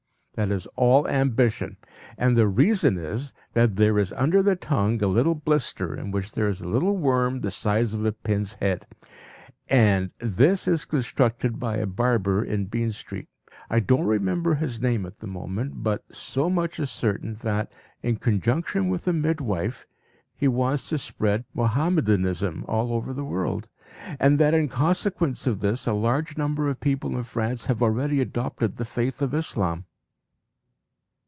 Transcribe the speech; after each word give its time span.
That 0.35 0.49
is 0.49 0.65
all 0.77 1.07
ambition, 1.09 1.75
and 2.17 2.35
the 2.37 2.47
reason 2.47 2.97
is 2.97 3.31
that 3.53 3.75
there 3.75 3.99
is 3.99 4.13
under 4.13 4.41
the 4.41 4.55
tongue 4.55 5.03
a 5.03 5.07
little 5.07 5.35
blister 5.35 5.93
in 5.93 6.09
which 6.09 6.31
there 6.31 6.47
is 6.47 6.61
a 6.61 6.67
little 6.67 6.95
worm 6.97 7.35
of 7.35 7.41
the 7.43 7.51
size 7.51 7.93
of 7.93 8.05
a 8.05 8.13
pin's 8.13 8.53
head. 8.53 8.87
And 9.67 10.13
this 10.19 10.69
is 10.69 10.85
constructed 10.85 11.59
by 11.59 11.77
a 11.77 11.85
barber 11.85 12.43
in 12.43 12.65
Bean 12.67 12.93
Street; 12.93 13.27
I 13.69 13.81
don't 13.81 14.05
remember 14.05 14.55
his 14.55 14.79
name 14.79 15.05
at 15.05 15.17
the 15.17 15.27
moment, 15.27 15.83
but 15.83 16.05
so 16.15 16.49
much 16.49 16.79
is 16.79 16.89
certain 16.89 17.35
that, 17.41 17.71
in 18.01 18.15
conjunction 18.15 18.87
with 18.87 19.07
a 19.09 19.13
midwife, 19.13 19.85
he 20.33 20.47
wants 20.47 20.87
to 20.89 20.97
spread 20.97 21.43
Mohammedanism 21.53 22.63
all 22.69 22.93
over 22.93 23.13
the 23.13 23.25
world, 23.25 23.67
and 24.17 24.39
that 24.39 24.53
in 24.53 24.69
consequence 24.69 25.45
of 25.45 25.59
this 25.59 25.85
a 25.85 25.93
large 25.93 26.37
number 26.37 26.69
of 26.69 26.79
people 26.79 27.15
in 27.17 27.23
France 27.25 27.65
have 27.65 27.83
already 27.83 28.21
adopted 28.21 28.77
the 28.77 28.85
faith 28.85 29.21
of 29.21 29.33
Islam. 29.35 29.83